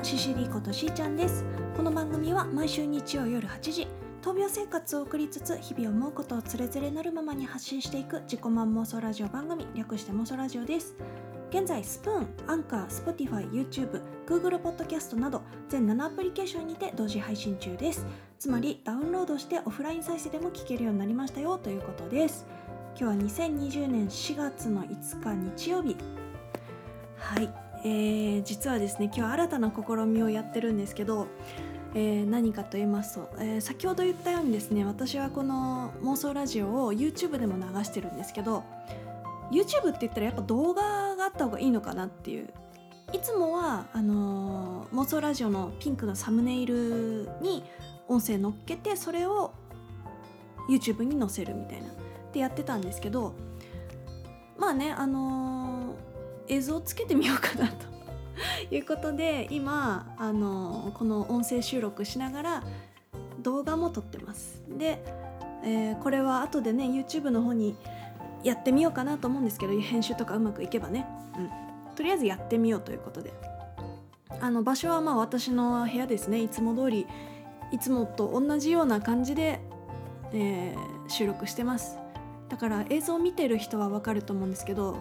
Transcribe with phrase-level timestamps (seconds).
[0.00, 1.44] はシシリことしーちゃんです
[1.76, 3.86] この番組は毎週日曜夜8時
[4.22, 10.96] 闘病生活を送りつつ日々思うことをつれづれなるままに発信していく自己満妄想ラジオ番組略して妄想ラジオです。
[11.50, 18.06] 現在 Spoon、Anchor、Spotify、YouTube、Google ポッドキャストなど全7アプリケーションにて同時配信中です。
[18.38, 22.46] つまりダウンロードしてオフライン再生でも聞けるようになりましたよということです。
[22.98, 25.94] 今日は2020年4月の5日日曜日。
[27.18, 27.69] はい。
[27.82, 31.28] えー、実はですね今日新たな試みをやってるんですけど、
[31.94, 38.64] えー、何かと言いますと、えー、先ほど言ったようにですね私はこの妄想ラジオを YouTube でも流してるんですけど
[39.50, 40.82] YouTube って言ったらやっぱ動画
[41.16, 42.48] があった方がいいのかなっていう。
[43.12, 47.64] いつもはあのー、妄想ラジオのピンクのサムネイルに
[48.06, 49.50] 音声乗っけてそれを
[50.68, 51.88] YouTube に載せるみたいな。
[52.30, 53.34] ってやってたんですけど
[54.56, 55.69] まあねあのー、
[56.50, 57.90] 映像をつけてみようかなと。
[58.70, 62.62] いうことで今あの、この音声収録しながら
[63.38, 64.62] 動画も撮ってます。
[64.68, 65.02] で、
[65.62, 67.76] えー、これは後でね YouTube の方に
[68.42, 71.06] やってみようかなと思うんですけど編集とかうまくいけばね、
[71.36, 71.40] う
[71.92, 73.32] ん、とりあえずやってみようということで。
[74.42, 76.40] あの場所はまあ私の部屋ですね。
[76.40, 77.06] いつも通り
[77.72, 79.60] いつもと同じような感じで、
[80.32, 81.98] えー、収録してます。
[82.48, 84.96] だから映像を見てる人はわかると思うんですけど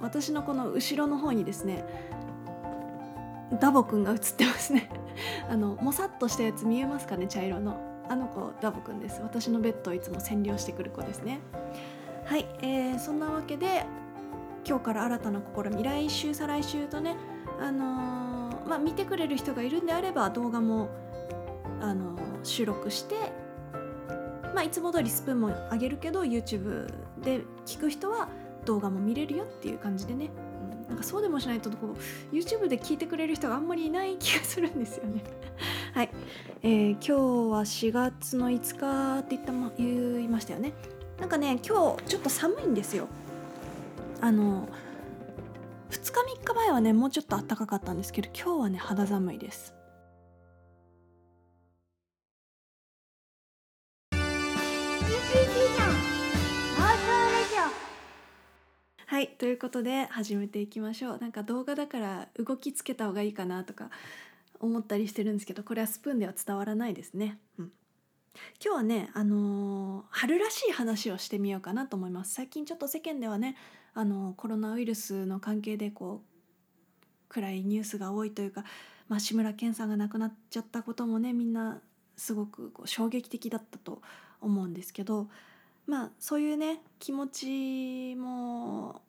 [0.00, 1.84] 私のこの後ろの方にですね
[3.60, 4.90] ダボくんが映ってますね。
[5.48, 7.76] あのもさっとしたやつ見えますかね茶色の。
[8.10, 9.20] あの子ダボくんです。
[9.22, 11.40] 私のベッドをいつも占領してくる子ですね。
[12.24, 13.84] はい、えー、そんなわけで
[14.66, 17.16] 今日から新たな試み来週再来週とね
[17.58, 20.88] あのー、まあ見てくれる人がいるんであれば動画も
[21.80, 23.14] あのー、収録して
[24.54, 26.86] まあいつも通りスプーンもあげるけど YouTube
[27.22, 28.28] で聞く人は
[28.64, 30.30] 動画も見れるよっていう感じでね、
[30.84, 31.96] うん、なんかそうでもしないとこ
[32.32, 35.22] う YouTube で聞いてくれる人があんまりいない気がするんですよね。
[35.94, 36.10] はい、
[36.62, 40.72] えー、今日は4月の5日って言ったま言いましたよね。
[41.18, 43.08] なんかね今日ちょっと寒いんですよ。
[44.20, 44.68] あの
[45.90, 49.77] 2日3日前はねもうちょっと暖かかったんですけど今日はね肌寒いです。
[59.18, 61.18] はいということで始めていきましょう。
[61.18, 63.90] なんか動画だから動きつけた方がいいかなとか
[64.60, 67.40] 思ったりしてるんですけどこれはスプーンでは伝わらないですね。
[67.58, 67.72] うん。
[68.64, 72.32] 今日はね、あのー、春らしい話をしてみようかなと思います。
[72.32, 73.56] 最近ちょっと世間ではね、
[73.92, 78.62] あのー、コロナウイルスの関係でこう暗いニュースが多いというか、
[79.08, 81.80] まあ、志村けんさんが亡くなっちゃったこともねみんな
[82.16, 84.00] すごくこう衝撃的だったと
[84.40, 85.26] 思うんですけど
[85.88, 89.02] まあそういうね気持ちも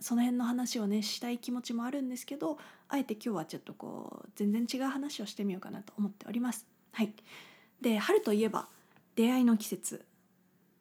[0.00, 6.66] その辺の話をねしたい気持ちもあるんですけどあえて今日はちょっとこう全然違う話をしてみようかなと思っております。
[6.92, 7.12] はい
[7.80, 8.68] で春といえば
[9.16, 10.04] 出会いの季節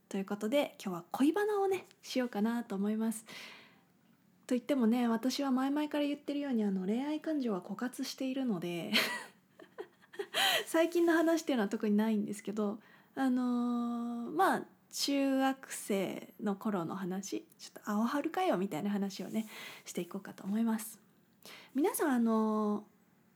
[0.07, 3.25] ということで今日は恋バナをねしようかなと思います。
[4.45, 8.91] と言ってもね私は前々から言ってるようにあの恋愛感情は枯渇しているので
[10.67, 12.79] 最近の話っていうのは特にないんですけど
[13.15, 19.47] あのー、まあ中学生の頃の話ちょっと青春かよみたいな話をね
[19.85, 20.99] していこうかと思います。
[21.73, 22.83] 皆さんあの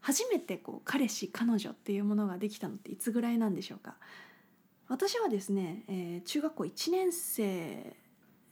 [0.01, 3.95] 初めてこう彼氏彼女っていうものができたのっていつぐらいなんでしょうか？
[4.87, 7.95] 私はですね、えー、中学校1年生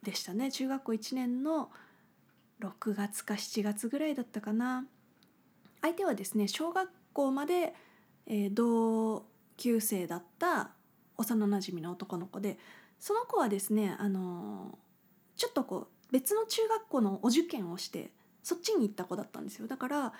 [0.01, 0.51] でしたね。
[0.51, 1.69] 中学校1年の
[2.61, 4.85] 6月か7月ぐらいだったかな。
[5.81, 7.75] 相手はですね小学校まで、
[8.25, 9.25] えー、同
[9.57, 10.71] 級生だった
[11.17, 12.57] 幼なじみの男の子で
[13.03, 14.79] その子はですねあの、
[15.35, 18.11] ちょっとこう別の中学校のお受験をして
[18.43, 19.67] そっちに行った子だったんですよ。
[19.67, 20.13] だから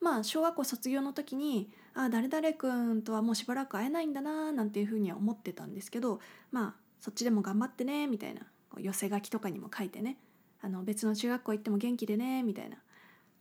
[0.00, 6.20] まあ小学校卒業の時にあ誰々君とはもうしばらく会えないんだななんていうふうには思ってたんですけど
[6.50, 8.40] まあそっちでも頑張ってねみたいな
[8.78, 10.16] 寄せ書きとかにも書いてね
[10.62, 12.78] あの別の中学校行っても元気でねみたいな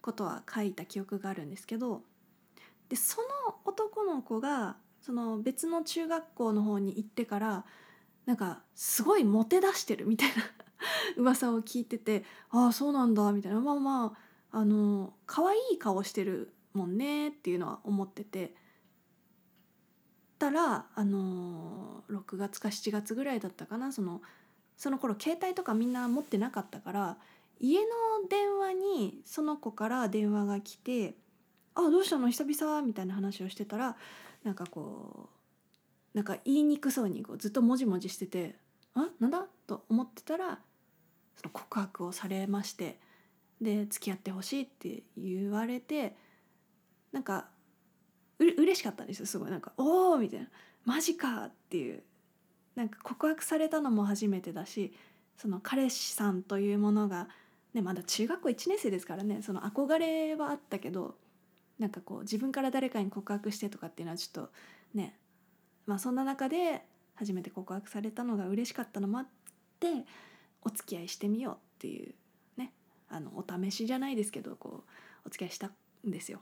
[0.02, 2.02] ことは書いた記憶があるんですけど
[2.90, 7.66] でその男の子がその別の中学校の方に行ってから
[8.30, 10.44] なんかすごいモテ出してるみたいな
[11.18, 13.60] 噂を聞いててああそうなんだみたいな。
[13.60, 14.06] まあま
[14.52, 18.56] ああの可愛い顔してるもんねっていうのは思ってて。
[20.38, 23.92] たらあの6月か7月ぐらいだったかな。
[23.92, 24.22] その
[24.78, 27.18] その頃携帯とかみんな持ってなかったから
[27.60, 27.88] 家の
[28.30, 31.18] 電話にその子から電話が来て
[31.74, 32.30] 「あどうしたの？
[32.30, 33.98] 久々」みたいな話をしてたら
[34.44, 35.39] なんかこう
[36.14, 38.56] なんか言いにくそうにこうずっともじもじしてて
[38.96, 40.62] 「あなんだ?」と思ってたら
[41.36, 43.00] その告白をされまして
[43.62, 46.16] で付き合ってほしいって言われて
[47.12, 47.50] なんか
[48.40, 50.48] う嬉しかったんですよすごいなんか「おお!」みたいな
[50.86, 52.04] 「マジか!」っていう
[52.76, 54.94] なんか告白されたのも初めてだし
[55.38, 57.30] その彼氏さんというものが、
[57.74, 61.18] ね、まだ中学校1年生ですからねその憧れはあったけど
[61.78, 64.52] なんかこう自分から誰かに告白してとかっていうのはちょっと
[64.94, 65.18] ね
[65.90, 66.84] まあそんな中で
[67.16, 69.28] 初めて告白されたのが嬉しかったのもあっ
[69.80, 69.88] て
[70.62, 72.14] お付き合いしてみようっていう
[72.58, 72.74] ね
[73.10, 74.90] あのお試しじゃないですけどこう
[75.26, 75.72] お付き合いした
[76.08, 76.42] んですよ。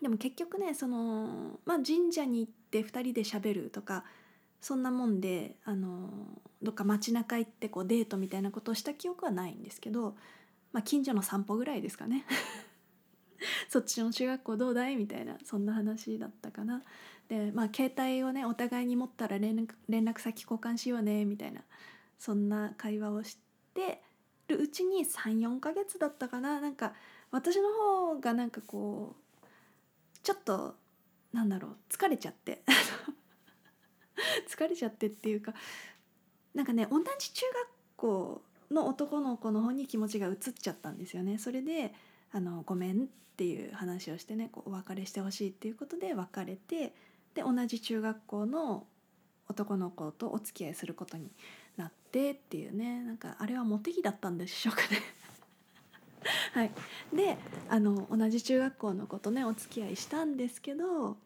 [0.00, 4.02] でも結局ねその、まあ、神社に行って2人でしゃべるとか
[4.60, 6.10] そんなもんであの
[6.62, 10.16] どっか街中行ってこうデートみたいなことをした記憶はないんですけど、
[10.72, 12.24] まあ、近所の散歩ぐらいですかね
[13.70, 14.96] そっちの中学校どうだい？
[14.96, 16.82] みたいなそんな話だったかな。
[17.32, 21.62] でまあ携帯をねお互いに持ったら連絡連絡先交換しようねみたいな
[22.18, 23.38] そんな会話をし
[23.72, 24.02] て
[24.48, 26.92] るうちに34ヶ月だったかななんか
[27.30, 29.46] 私の方がなんかこう
[30.22, 30.74] ちょっと
[31.32, 32.62] なんだろう疲れちゃって
[34.46, 35.54] 疲れちゃってっていうか
[36.52, 41.38] なんかね同じ中学校の男の子の方に気持ちが移っちゃったんですよね。
[41.38, 41.94] それで
[42.30, 43.06] あのごめんっ
[43.38, 46.94] ていう話をしてねこうお別れしてほしいっていうことで別れて
[47.34, 48.86] で同じ中学校の
[49.48, 51.30] 男の子とお付き合いすることに
[51.76, 53.02] なってっていうね。
[53.02, 54.98] なんかあれはモテ期だったんでしょうかね。
[56.54, 56.70] はい、
[57.12, 57.36] で
[57.68, 61.16] あの同じ中学校の子とねお付き合いしたんですけど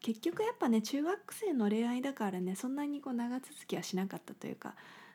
[0.00, 4.74] 結局やっぱね中学生の恋愛だからねそんなにこう長続きはしなかったというか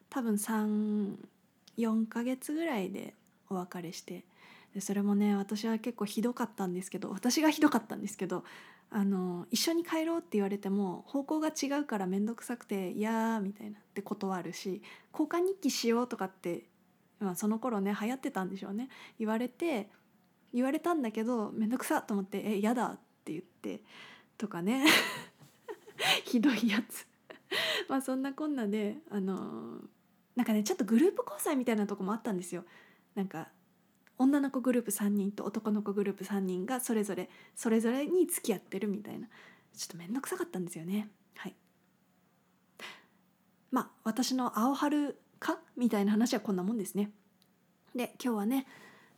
[0.09, 3.13] 多分34ヶ月ぐらいで
[3.49, 4.23] お別れして
[4.77, 8.43] でそれもね私は結構ひどかったんですけど私がひどかったんですけど
[8.91, 16.65] あの一緒に帰ろうって言われても方向が違うから面倒くさくて「いや」みたいなって断るし交換日記しようとかって
[17.19, 18.89] まあ、その頃ね流行ってたんでしょうね。
[19.17, 19.89] 言われて
[20.53, 23.81] 言われたんだけど面倒くさと思って「えやだ」って言って
[24.37, 24.85] とかね。
[26.23, 27.07] ひどいやつ。
[27.89, 29.81] まあそんなこんなであの
[30.35, 32.63] なんかねちょっとグループ交際みたいなとこもあったんですよ。
[33.15, 33.49] なんか
[34.17, 39.27] 女の子グループ3人と男の子グループ3人がそれぞれそれぞれに付き合ってるみたいな
[39.75, 41.09] ちょっと面倒くさかったんですよね。
[41.35, 41.55] はい、
[43.71, 47.11] まあ私の青春かみたいな話はこんなもんですね。
[47.95, 48.65] で今日はね、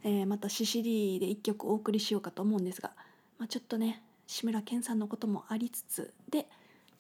[0.04, 2.92] えー、またシシリで一曲お送りしようかと思うんですが、
[3.38, 6.48] まあ、ちょっとね志村けんさんのこともありつつで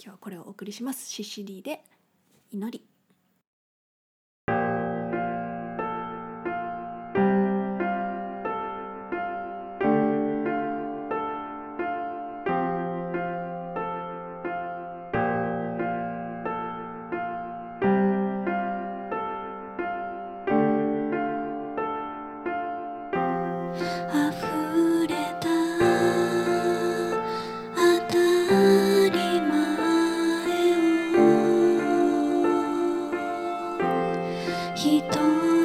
[0.01, 1.09] 今日はこれをお送りします。
[1.09, 1.83] シシリで
[2.51, 2.85] 祈り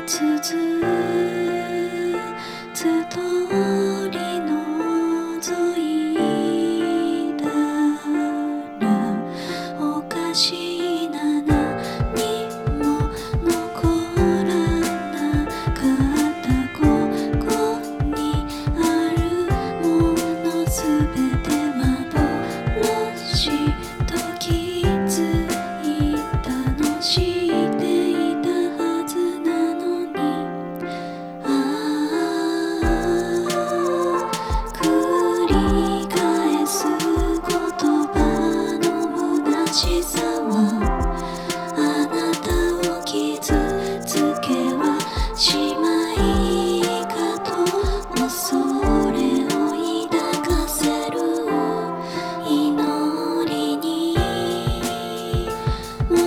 [0.06, 1.13] to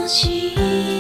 [0.08, 0.97] 心。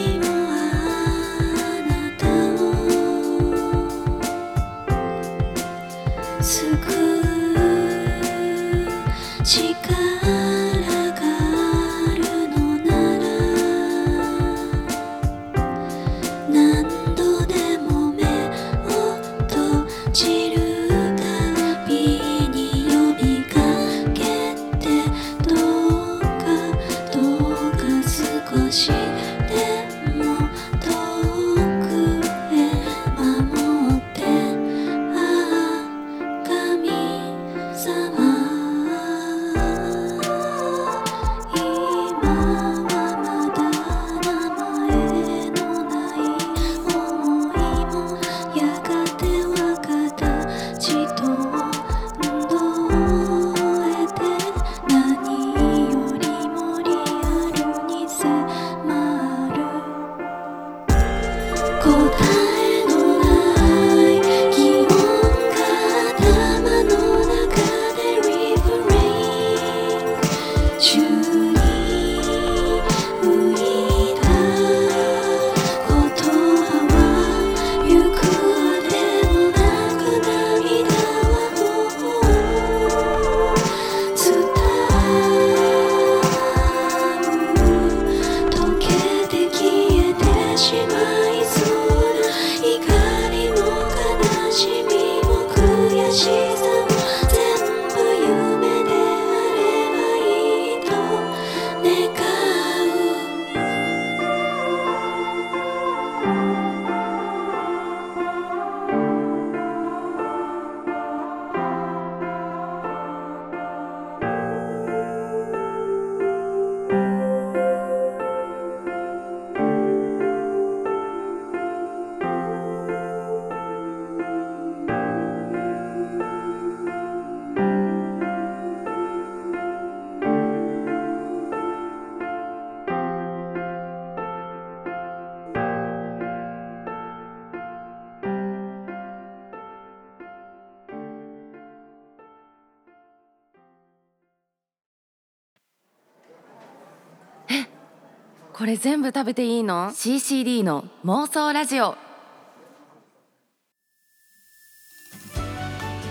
[148.57, 151.95] これ全部食べていいの ?CCD の妄想ラジオ。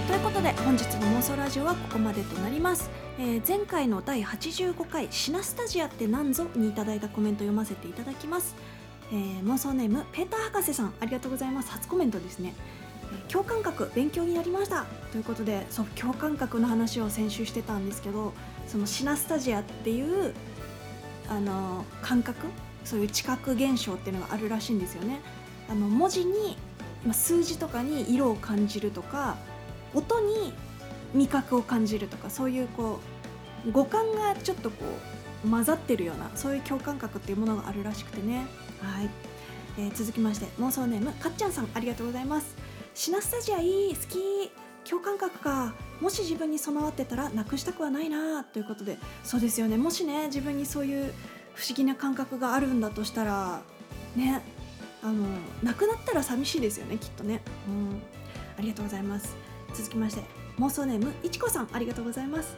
[0.07, 2.89] ということで本日の妄想ラジオはここまでとなります、
[3.19, 8.55] えー前回の第85回「シナスタジアって何ぞ?」にいただいたコメント読ませていただきます、
[9.11, 11.71] えー妄想ネームペーター博士さんありがとうございます。
[11.73, 12.55] 初コメントですね。
[13.29, 14.85] 共感覚勉強になりました。
[15.11, 18.33] ということでそう共感覚の話を先週してたんですけど
[18.69, 20.33] そのシナスタジアっていう
[21.29, 22.47] あの感覚？
[22.85, 25.21] そういう知覚現象っていうのがあるらしいんですよね。
[25.69, 26.57] あの文字に
[27.13, 29.37] 数字とかに色を感じるとか
[29.95, 30.53] 音に
[31.15, 33.01] 味覚を感じるとかそういうこ
[33.67, 34.85] う五感がちょっとこ
[35.45, 38.47] う混ざってるようなそういう共感覚っていうものがあるらしくてね。
[38.81, 39.11] はい、
[39.79, 42.55] えー続きまして妄想ネームかっちゃんさんありがとうございます。
[42.95, 44.53] シナスタジアいい好き。
[44.89, 45.75] 共感覚か。
[46.01, 49.77] もし自分に備わってたらなくしたくはないなということでそうですよね。
[49.77, 51.13] もしね自分にそういう
[51.55, 53.63] 不思議な感覚があるんだとしたら
[54.15, 54.43] ね
[55.03, 55.27] あの
[55.63, 57.43] なくなったら寂しいですよねきっとね。
[57.69, 58.03] うん。
[58.59, 59.37] ありがとうございます。
[59.75, 60.23] 続きまして
[60.59, 61.69] 妄想ネームいちこさん。
[61.73, 62.57] ありがとうございます。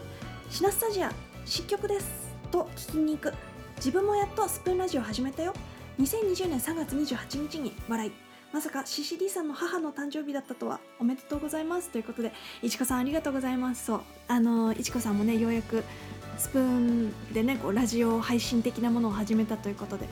[0.50, 1.12] シナスタジア
[1.44, 2.28] 失曲です。
[2.50, 3.34] と聞きに行く。
[3.76, 5.52] 自分もやっとスプーンラジオ始めたよ。
[6.00, 8.27] 2020年3月28日に笑い。
[8.52, 11.90] まさか CCD さんの母の誕生日だったとはおめでとうございます。
[11.90, 13.84] ということでいちこさんありがとうございます。
[13.86, 15.84] そうあのいちこさんもねようやく
[16.38, 20.08] スプーンでねこうラジオ配信的なものを始めたということで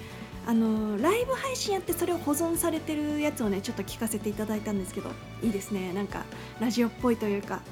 [0.47, 5.11] あのライブ配信やってそれを保存されてるやつをねちょっと聞かせていただいたんですけど
[5.43, 5.93] いいですね。
[5.95, 6.25] なんか
[6.61, 7.63] ラジオっぽいというか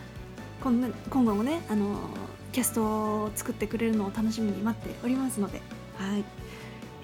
[0.62, 1.98] 今今後もねあの
[2.52, 5.60] キャストを作ってくれるのを楽しみに待っておりますので
[5.98, 6.24] はい、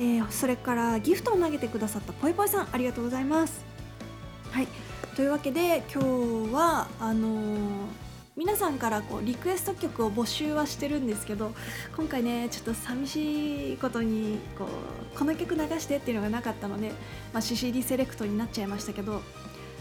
[0.01, 3.63] えーそれからギフトを投げてくださったぽいぽいさんありがとうございます。
[4.51, 4.69] はい。
[5.15, 6.03] というわけで今
[6.49, 7.61] 日はあのー
[8.37, 11.53] 皆さんからこうリクエスト曲を募集はしてるんですけど
[11.95, 16.89] 今回ねちょっと寂しいことにこうこの曲流してっていうのがなかったので、
[17.35, 19.21] まあ、CCD セレクトになっちゃいましたけど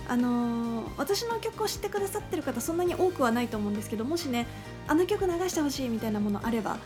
[0.10, 4.46] あのー私の曲を知ってくださってる方そんなに多くはないと思うんですけどもしね
[4.88, 6.80] あの曲流してほしいみたいなものあれば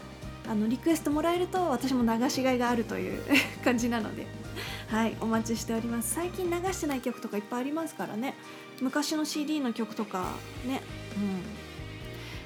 [0.50, 3.24] あのリクエストもらえると私も流しがいがあるという
[3.64, 4.28] 感じなので
[4.90, 6.14] はいお待ちしております。
[6.14, 8.36] 最近流してない曲とかいっぱいありますからね。
[8.82, 10.34] 昔の CD の曲とか
[10.68, 10.82] ね。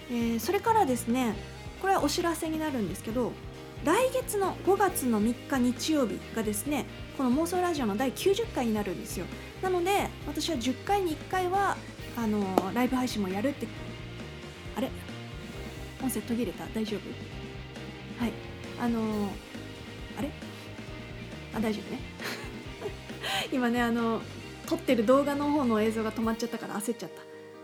[0.10, 1.36] うん、えーそれからですね
[1.82, 3.34] これはお知らせになるんですけど
[3.84, 6.86] 来月の5月の3日日曜日がですね
[7.18, 9.26] この妄想ラジオの第90回になるんですよ。
[9.62, 11.76] なので私は10回に1回は
[12.16, 13.68] あのーライブ配信もやるって
[14.78, 14.90] あれ？
[16.02, 16.66] 音声途切れた？
[16.68, 17.47] 大丈夫？
[18.20, 18.34] はい。
[18.80, 19.30] あの
[20.18, 20.30] あれ？
[21.54, 22.00] あ大丈夫ね。
[23.52, 24.22] 今ねあの
[24.68, 27.22] 撮ってる動画の方の映像が止まっちゃったから焦っちゃった。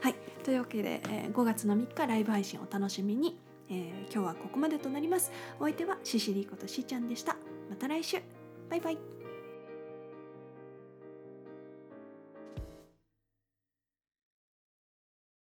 [0.07, 0.15] はい。
[0.43, 3.38] というわけで、えー5月の3日ライブ配信を楽しみに、
[3.69, 5.31] えー今日はここまでとなります。
[5.60, 7.36] お相手はシシリーことしーちゃんでした。
[7.69, 8.17] また来週。
[8.69, 9.23] バイバイ。